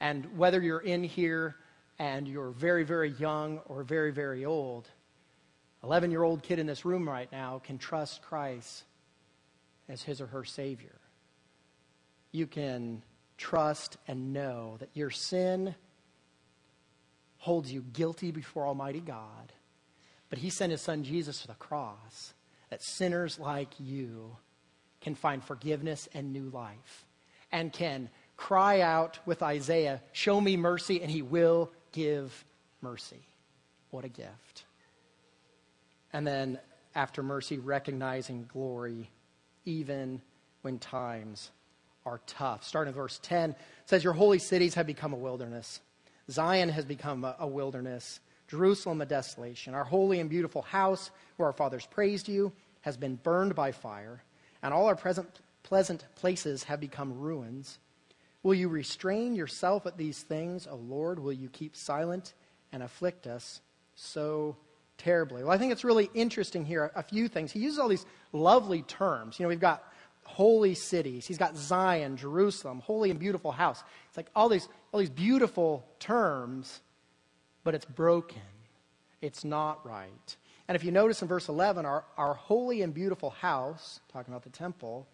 [0.00, 1.54] And whether you're in here
[2.00, 4.88] and you're very, very young or very, very old,
[5.84, 8.82] 11 year old kid in this room right now can trust Christ
[9.88, 10.98] as his or her Savior.
[12.32, 13.02] You can
[13.36, 15.74] trust and know that your sin
[17.38, 19.52] holds you guilty before Almighty God,
[20.30, 22.34] but He sent His Son Jesus to the cross
[22.70, 24.36] that sinners like you
[25.00, 27.04] can find forgiveness and new life
[27.50, 32.44] and can cry out with Isaiah, Show me mercy, and He will give
[32.80, 33.26] mercy.
[33.90, 34.64] What a gift.
[36.12, 36.58] And then,
[36.94, 39.10] after mercy, recognizing glory,
[39.64, 40.22] even
[40.62, 41.50] when times
[42.04, 42.64] are tough.
[42.64, 43.54] Starting in verse 10,
[43.86, 45.80] says, Your holy cities have become a wilderness.
[46.30, 48.20] Zion has become a, a wilderness.
[48.48, 49.74] Jerusalem a desolation.
[49.74, 54.22] Our holy and beautiful house, where our fathers praised you, has been burned by fire,
[54.62, 57.78] and all our present pleasant places have become ruins.
[58.42, 61.18] Will you restrain yourself at these things, O Lord?
[61.18, 62.34] Will you keep silent
[62.72, 63.60] and afflict us
[63.94, 64.56] so
[64.98, 65.42] terribly?
[65.42, 67.52] Well, I think it's really interesting here, a few things.
[67.52, 69.38] He uses all these lovely terms.
[69.38, 69.84] You know, we've got
[70.24, 71.26] holy cities.
[71.26, 73.82] He's got Zion, Jerusalem, holy and beautiful house.
[74.08, 76.80] It's like all these, all these beautiful terms,
[77.64, 78.40] but it's broken.
[79.20, 80.36] It's not right.
[80.68, 84.44] And if you notice in verse 11, our, our holy and beautiful house, talking about
[84.44, 85.06] the temple,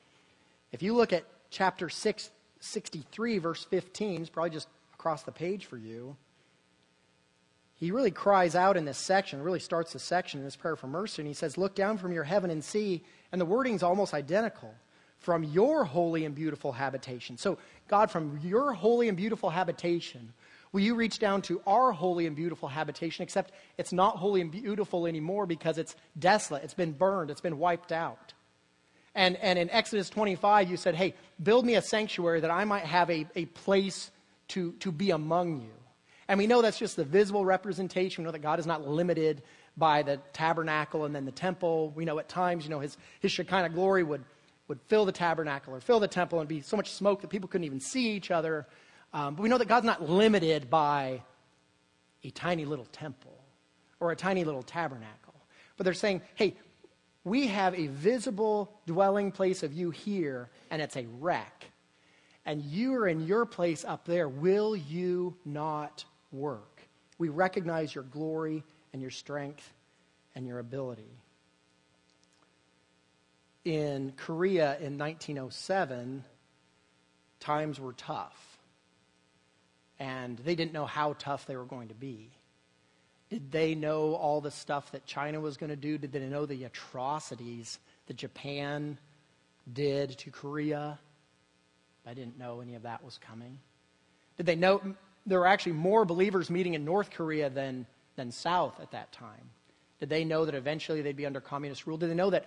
[0.73, 5.67] if you look at chapter 6, 63, verse 15, it's probably just across the page
[5.67, 6.17] for you.
[7.75, 10.89] He really cries out in this section, really starts the section in this prayer for
[10.89, 13.05] mercy, and he says, Look down from your heaven and see.
[13.31, 14.75] And the wording's almost identical
[15.19, 17.37] from your holy and beautiful habitation.
[17.37, 20.33] So, God, from your holy and beautiful habitation,
[20.73, 23.23] will you reach down to our holy and beautiful habitation?
[23.23, 27.59] Except it's not holy and beautiful anymore because it's desolate, it's been burned, it's been
[27.59, 28.35] wiped out.
[29.15, 32.85] And, and in Exodus 25, you said, Hey, build me a sanctuary that I might
[32.85, 34.11] have a, a place
[34.49, 35.73] to, to be among you.
[36.29, 38.23] And we know that's just the visible representation.
[38.23, 39.43] We know that God is not limited
[39.77, 41.91] by the tabernacle and then the temple.
[41.97, 44.25] We know at times, you know, his, his Shekinah glory would
[44.69, 47.49] would fill the tabernacle or fill the temple and be so much smoke that people
[47.49, 48.67] couldn't even see each other.
[49.13, 51.23] Um, but we know that God's not limited by
[52.23, 53.43] a tiny little temple
[54.01, 55.35] or a tiny little tabernacle.
[55.77, 56.57] But they're saying, hey,
[57.25, 61.71] we have a visible dwelling place of you here, and it's a wreck.
[62.45, 64.29] And you are in your place up there.
[64.29, 66.83] Will you not work?
[67.19, 69.73] We recognize your glory and your strength
[70.35, 71.19] and your ability
[73.65, 76.25] in Korea in 1907,
[77.41, 78.59] times were tough.
[79.99, 82.31] And they didn't know how tough they were going to be.
[83.31, 85.99] Did they know all the stuff that China was going to do?
[85.99, 88.99] Did they know the atrocities that Japan
[89.71, 90.99] did to Korea?
[92.07, 93.59] I didn't know any of that was coming.
[94.39, 94.81] Did they know
[95.27, 99.51] there were actually more believers meeting in North Korea than, than South at that time?
[100.01, 101.99] Did they know that eventually they'd be under communist rule?
[101.99, 102.47] Did they know that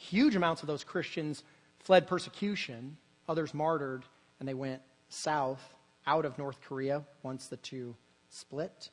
[0.00, 1.44] huge amounts of those Christians
[1.78, 2.96] fled persecution,
[3.28, 4.04] others martyred,
[4.38, 5.74] and they went south
[6.06, 7.94] out of North Korea once the two
[8.30, 8.90] split.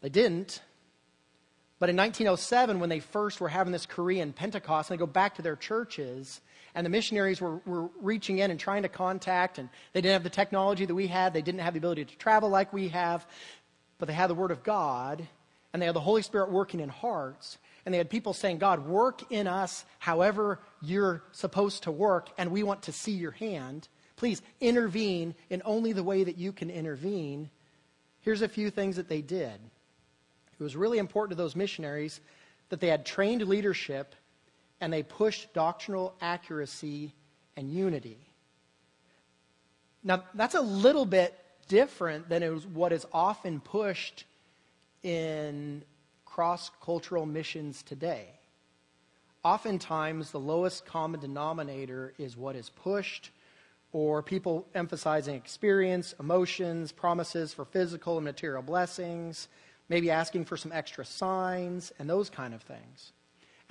[0.00, 0.62] They didn't.
[1.78, 5.34] But in 1907, when they first were having this Korean Pentecost, and they go back
[5.34, 6.40] to their churches,
[6.74, 10.22] and the missionaries were, were reaching in and trying to contact, and they didn't have
[10.22, 13.26] the technology that we had, they didn't have the ability to travel like we have,
[13.98, 15.26] but they had the Word of God,
[15.72, 18.84] and they had the Holy Spirit working in hearts and they had people saying, God,
[18.84, 23.88] work in us however you're supposed to work, and we want to see your hand.
[24.16, 27.48] Please intervene in only the way that you can intervene.
[28.22, 29.54] Here's a few things that they did.
[30.58, 32.20] It was really important to those missionaries
[32.70, 34.16] that they had trained leadership
[34.80, 37.14] and they pushed doctrinal accuracy
[37.56, 38.18] and unity.
[40.02, 42.42] Now, that's a little bit different than
[42.74, 44.24] what is often pushed
[45.02, 45.84] in
[46.36, 48.26] cross cultural missions today.
[49.42, 53.30] Oftentimes, the lowest common denominator is what is pushed,
[53.90, 59.48] or people emphasizing experience, emotions, promises for physical and material blessings,
[59.88, 63.12] maybe asking for some extra signs, and those kind of things.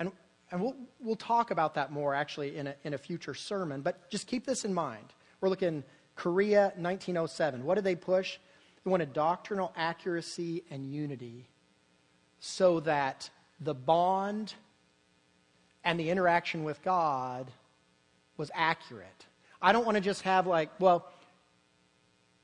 [0.00, 0.10] And,
[0.50, 4.10] and we'll, we'll talk about that more actually in a, in a future sermon, but
[4.10, 5.06] just keep this in mind.
[5.40, 5.84] We're looking
[6.16, 7.64] Korea 1907.
[7.64, 8.38] What did they push?
[8.84, 11.46] They wanted doctrinal accuracy and unity
[12.46, 13.28] so that
[13.60, 14.54] the bond
[15.84, 17.50] and the interaction with God
[18.36, 19.26] was accurate.
[19.60, 21.10] I don't want to just have, like, well,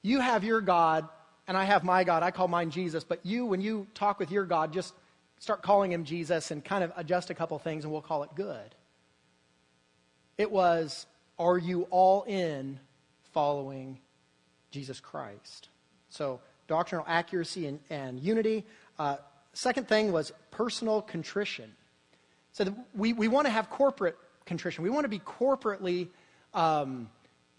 [0.02, 1.08] you have your God
[1.46, 2.22] and I have my God.
[2.22, 3.04] I call mine Jesus.
[3.04, 4.94] But you, when you talk with your God, just
[5.38, 8.30] start calling him Jesus and kind of adjust a couple things and we'll call it
[8.34, 8.74] good.
[10.38, 11.06] It was,
[11.38, 12.80] are you all in
[13.32, 13.98] following
[14.70, 15.68] Jesus Christ?
[16.10, 18.64] So, doctrinal accuracy and, and unity.
[18.98, 19.16] Uh,
[19.54, 21.72] Second thing was personal contrition.
[22.52, 24.82] So we, we want to have corporate contrition.
[24.82, 26.08] We want to be corporately
[26.54, 27.10] um,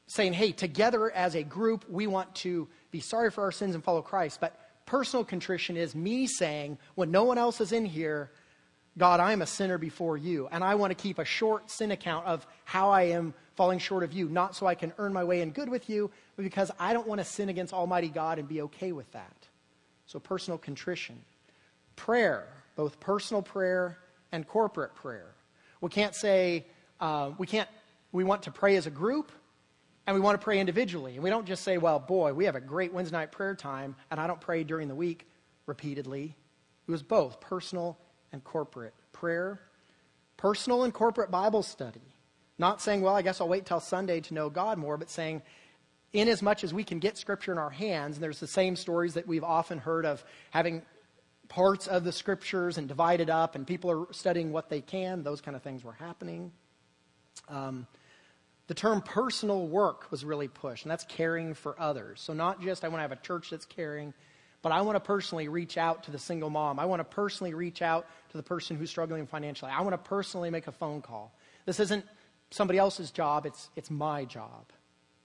[0.08, 3.84] saying, hey, together as a group, we want to be sorry for our sins and
[3.84, 4.40] follow Christ.
[4.40, 8.32] But personal contrition is me saying, when no one else is in here,
[8.98, 10.48] God, I am a sinner before you.
[10.52, 14.04] And I want to keep a short sin account of how I am falling short
[14.04, 16.70] of you, not so I can earn my way in good with you, but because
[16.80, 19.48] I don't want to sin against Almighty God and be okay with that.
[20.06, 21.20] So personal contrition
[21.96, 23.98] prayer, both personal prayer
[24.32, 25.34] and corporate prayer.
[25.82, 26.66] We can't say,
[27.00, 27.70] uh, we can't,
[28.12, 29.32] we want to pray as a group
[30.06, 31.16] and we want to pray individually.
[31.16, 33.96] And we don't just say, well, boy, we have a great Wednesday night prayer time
[34.12, 35.28] and I don't pray during the week
[35.66, 36.36] repeatedly.
[36.88, 37.98] It was both personal
[38.32, 39.62] and corporate prayer,
[40.38, 42.02] personal and corporate Bible study.
[42.58, 45.42] Not saying, well, I guess I'll wait till Sunday to know God more, but saying,
[46.14, 48.76] in as much as we can get Scripture in our hands, and there's the same
[48.76, 50.84] stories that we've often heard of having
[51.54, 55.22] parts of the scriptures and divided up, and people are studying what they can.
[55.22, 56.52] Those kind of things were happening.
[57.48, 57.86] Um,
[58.66, 62.22] the term personal work was really pushed, and that's caring for others.
[62.22, 64.16] So, not just I want to have a church that's caring,
[64.64, 66.80] but I want to personally reach out to the single mom.
[66.80, 69.70] I want to personally reach out to the person who's struggling financially.
[69.70, 71.36] I want to personally make a phone call.
[71.68, 72.04] This isn't
[72.50, 74.72] somebody else's job, it's, it's my job,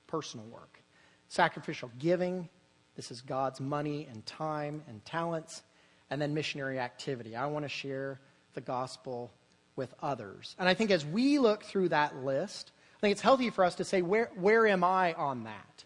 [0.07, 0.83] personal work.
[1.29, 2.51] Sacrificial giving,
[2.97, 5.63] this is God's money and time and talents.
[6.11, 7.37] And then missionary activity.
[7.37, 8.19] I want to share
[8.55, 9.31] the gospel
[9.77, 10.57] with others.
[10.59, 13.77] And I think as we look through that list, I think it's healthy for us
[13.77, 15.85] to say, where, where am I on that?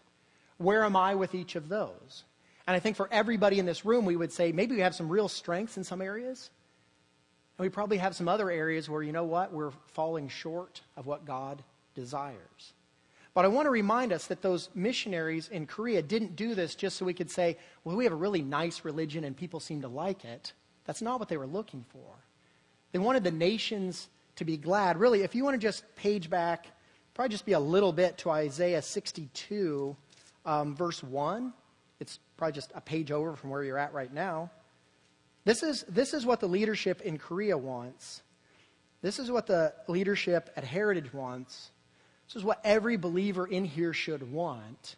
[0.57, 2.23] Where am I with each of those?
[2.65, 5.09] And I think for everybody in this room, we would say maybe we have some
[5.09, 6.49] real strengths in some areas.
[7.57, 11.05] And we probably have some other areas where, you know what, we're falling short of
[11.05, 11.63] what God
[11.93, 12.73] desires.
[13.33, 16.97] But I want to remind us that those missionaries in Korea didn't do this just
[16.97, 19.87] so we could say, well, we have a really nice religion and people seem to
[19.87, 20.53] like it.
[20.85, 22.15] That's not what they were looking for.
[22.91, 24.99] They wanted the nations to be glad.
[24.99, 26.67] Really, if you want to just page back,
[27.15, 29.95] probably just be a little bit to Isaiah 62,
[30.45, 31.53] um, verse 1.
[31.99, 34.51] It's probably just a page over from where you're at right now.
[35.45, 38.21] This is, this is what the leadership in Korea wants.
[39.01, 41.71] This is what the leadership at Heritage wants.
[42.27, 44.95] This is what every believer in here should want.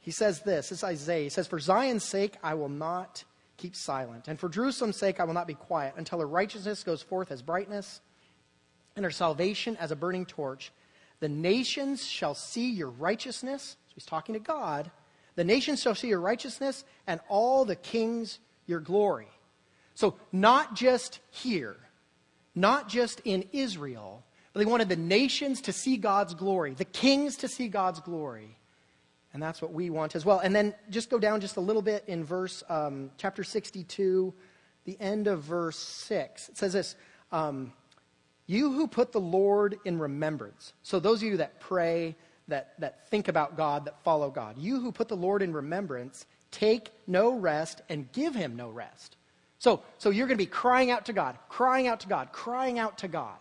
[0.00, 1.24] He says this, this is Isaiah.
[1.24, 3.24] He says, For Zion's sake, I will not
[3.56, 4.28] keep silent.
[4.28, 7.42] And for Jerusalem's sake, I will not be quiet until her righteousness goes forth as
[7.42, 8.00] brightness
[8.96, 10.72] and her salvation as a burning torch.
[11.20, 13.76] The nations shall see your righteousness.
[13.86, 14.90] So he's talking to God.
[15.36, 19.28] The nations shall see your righteousness, and all the kings your glory.
[19.94, 21.76] So, not just here,
[22.54, 27.36] not just in Israel, but they wanted the nations to see God's glory, the kings
[27.36, 28.56] to see God's glory.
[29.32, 30.40] And that's what we want as well.
[30.40, 34.34] And then just go down just a little bit in verse, um, chapter 62,
[34.84, 36.48] the end of verse 6.
[36.48, 36.96] It says this
[37.30, 37.72] um,
[38.46, 40.72] You who put the Lord in remembrance.
[40.82, 42.16] So, those of you that pray,
[42.48, 46.26] that, that think about God, that follow God, you who put the Lord in remembrance,
[46.50, 49.16] take no rest and give him no rest.
[49.60, 52.80] So, so you're going to be crying out to God, crying out to God, crying
[52.80, 53.38] out to God.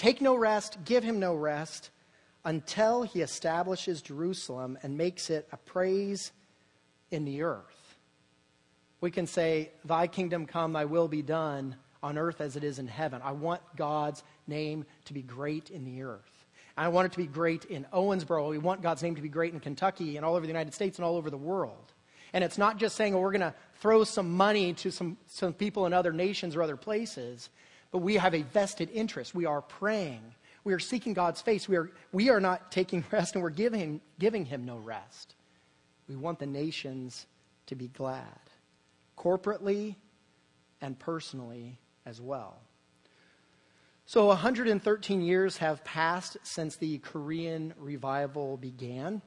[0.00, 1.90] Take no rest, give him no rest
[2.42, 6.32] until he establishes Jerusalem and makes it a praise
[7.10, 7.98] in the earth.
[9.02, 12.78] We can say, Thy kingdom come, thy will be done on earth as it is
[12.78, 13.20] in heaven.
[13.22, 16.46] I want God's name to be great in the earth.
[16.78, 18.48] I want it to be great in Owensboro.
[18.48, 20.96] We want God's name to be great in Kentucky and all over the United States
[20.96, 21.92] and all over the world.
[22.32, 25.52] And it's not just saying, oh, we're going to throw some money to some, some
[25.52, 27.50] people in other nations or other places
[27.90, 29.34] but we have a vested interest.
[29.34, 30.22] We are praying.
[30.64, 31.68] We are seeking God's face.
[31.68, 35.34] We are, we are not taking rest and we're giving, giving Him no rest.
[36.08, 37.26] We want the nations
[37.66, 38.40] to be glad,
[39.16, 39.94] corporately
[40.80, 42.58] and personally as well.
[44.06, 49.22] So, 113 years have passed since the Korean revival began.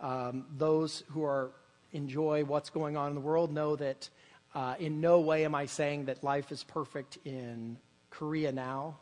[0.00, 1.52] Um, those who are
[1.92, 4.10] enjoy what's going on in the world know that
[4.54, 7.78] uh, in no way am I saying that life is perfect in
[8.16, 8.96] Korea now,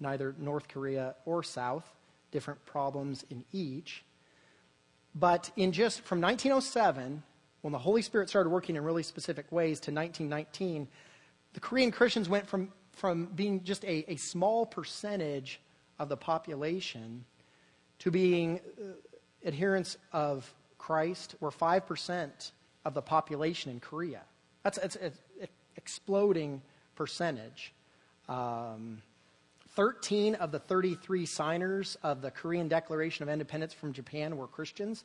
[0.00, 1.84] neither North Korea or South,
[2.30, 4.02] different problems in each.
[5.14, 7.22] But in just from 1907,
[7.60, 10.88] when the Holy Spirit started working in really specific ways, to 1919,
[11.52, 15.60] the Korean Christians went from, from being just a, a small percentage
[15.98, 17.24] of the population
[17.98, 22.52] to being uh, adherents of Christ, were 5%
[22.84, 24.22] of the population in Korea.
[24.62, 25.12] That's, that's an
[25.76, 26.62] exploding
[26.96, 27.72] percentage.
[28.28, 29.02] Um,
[29.74, 35.04] 13 of the 33 signers of the Korean Declaration of Independence from Japan were Christians,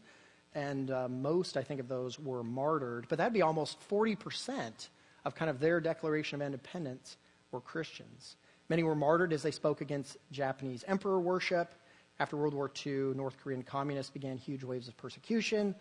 [0.54, 3.08] and uh, most, I think, of those were martyred.
[3.10, 4.90] But that'd be almost 40%
[5.26, 7.18] of kind of their Declaration of Independence
[7.52, 8.36] were Christians.
[8.70, 11.74] Many were martyred as they spoke against Japanese emperor worship.
[12.20, 15.74] After World War II, North Korean communists began huge waves of persecution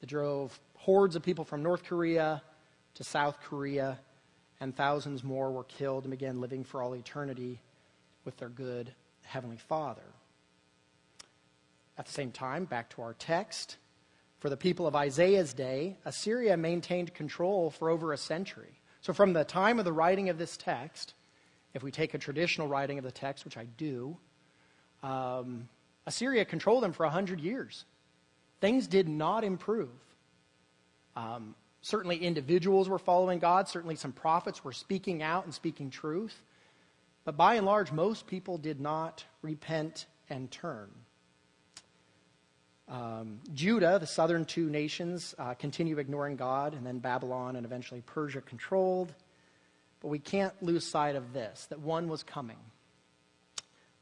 [0.00, 2.42] that drove hordes of people from North Korea
[2.94, 3.98] to South Korea
[4.62, 7.58] and thousands more were killed and began living for all eternity
[8.24, 8.94] with their good
[9.24, 10.06] Heavenly Father.
[11.98, 13.76] At the same time, back to our text,
[14.38, 18.78] for the people of Isaiah's day, Assyria maintained control for over a century.
[19.00, 21.14] So, from the time of the writing of this text,
[21.74, 24.16] if we take a traditional writing of the text, which I do,
[25.02, 25.68] um,
[26.06, 27.84] Assyria controlled them for 100 years.
[28.60, 29.90] Things did not improve.
[31.16, 33.68] Um, Certainly, individuals were following God.
[33.68, 36.42] Certainly, some prophets were speaking out and speaking truth.
[37.24, 40.90] But by and large, most people did not repent and turn.
[42.88, 48.02] Um, Judah, the southern two nations, uh, continue ignoring God, and then Babylon and eventually
[48.04, 49.12] Persia controlled.
[50.00, 52.58] But we can't lose sight of this that one was coming,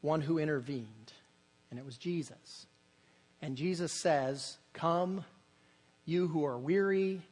[0.00, 1.12] one who intervened,
[1.70, 2.66] and it was Jesus.
[3.40, 5.24] And Jesus says, Come
[6.04, 7.22] you who are weary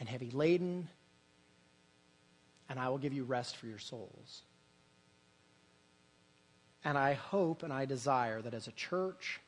[0.00, 0.88] and heavy laden,
[2.68, 4.42] and I will give you rest for your souls.
[6.84, 9.38] And I hope and I desire that as a church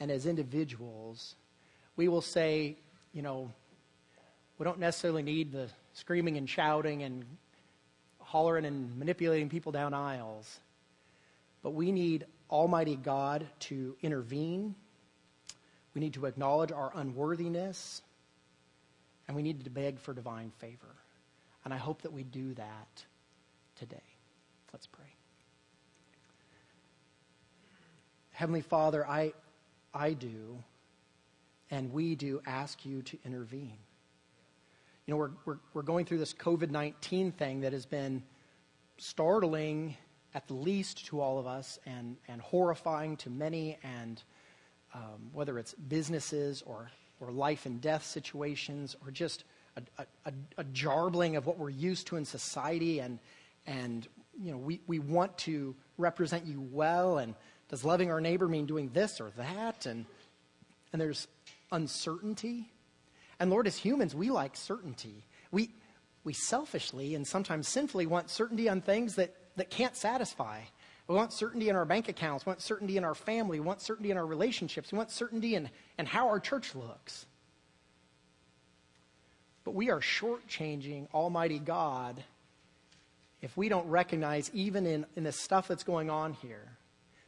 [0.00, 1.36] and as individuals,
[1.96, 2.76] we will say,
[3.12, 3.52] you know,
[4.58, 7.24] we don't necessarily need the screaming and shouting and
[8.18, 10.58] hollering and manipulating people down aisles,
[11.62, 14.74] but we need Almighty God to intervene.
[15.94, 18.02] We need to acknowledge our unworthiness,
[19.26, 20.96] and we need to beg for divine favor.
[21.64, 23.04] And I hope that we do that
[23.76, 24.02] today.
[24.72, 25.04] Let's pray.
[28.32, 29.32] Heavenly Father, I,
[29.94, 30.58] I do,
[31.70, 33.78] and we do ask you to intervene.
[35.06, 38.22] You know, we're, we're, we're going through this COVID 19 thing that has been
[38.98, 39.96] startling,
[40.34, 44.22] at the least, to all of us and, and horrifying to many, and
[44.94, 46.90] um, whether it's businesses or,
[47.24, 49.44] or life and death situations or just
[49.76, 53.18] a, a, a, jarbling of what we're used to in society and,
[53.66, 54.06] and
[54.40, 57.34] you know, we, we want to represent you well and
[57.68, 59.86] does loving our neighbor mean doing this or that?
[59.86, 60.06] And,
[60.92, 61.26] and there's
[61.72, 62.70] uncertainty.
[63.40, 65.24] And Lord, as humans, we like certainty.
[65.50, 65.70] We,
[66.22, 70.60] we selfishly and sometimes sinfully want certainty on things that, that can't satisfy.
[71.06, 72.46] We want certainty in our bank accounts.
[72.46, 73.60] We want certainty in our family.
[73.60, 74.90] We want certainty in our relationships.
[74.90, 77.26] We want certainty in, in how our church looks.
[79.64, 82.22] But we are shortchanging Almighty God
[83.44, 86.66] if we don't recognize, even in, in the stuff that's going on here,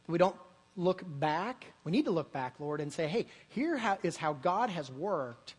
[0.07, 0.35] we don't
[0.75, 1.67] look back.
[1.83, 5.53] We need to look back, Lord, and say, hey, here is how God has worked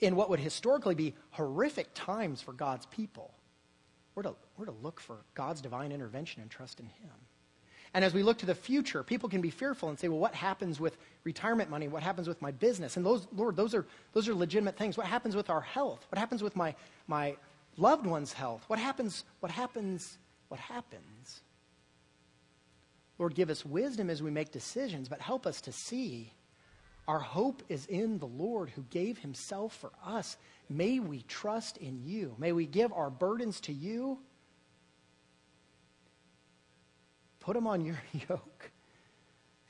[0.00, 3.32] in what would historically be horrific times for God's people.
[4.16, 7.10] We're to, we're to look for God's divine intervention and trust in Him.
[7.94, 10.34] And as we look to the future, people can be fearful and say, well, what
[10.34, 11.86] happens with retirement money?
[11.86, 12.96] What happens with my business?
[12.96, 14.96] And those, Lord, those are, those are legitimate things.
[14.96, 16.04] What happens with our health?
[16.10, 16.74] What happens with my,
[17.06, 17.36] my
[17.76, 18.64] loved one's health?
[18.66, 19.24] What happens?
[19.38, 20.18] What happens?
[20.48, 21.42] What happens?
[23.16, 26.32] Lord, give us wisdom as we make decisions, but help us to see
[27.06, 30.36] our hope is in the Lord who gave himself for us.
[30.68, 32.34] May we trust in you.
[32.38, 34.18] May we give our burdens to you.
[37.44, 38.70] Put them on your yoke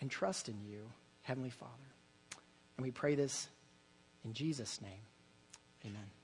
[0.00, 0.78] and trust in you,
[1.22, 1.72] Heavenly Father.
[2.76, 3.48] And we pray this
[4.24, 5.02] in Jesus' name.
[5.84, 6.23] Amen.